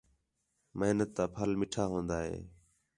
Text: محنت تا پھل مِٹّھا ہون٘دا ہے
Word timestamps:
محنت 0.77 1.09
تا 1.17 1.25
پھل 1.35 1.49
مِٹّھا 1.59 1.83
ہون٘دا 1.89 2.17
ہے 2.27 2.37